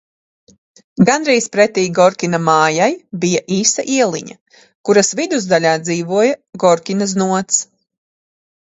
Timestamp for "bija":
3.27-3.45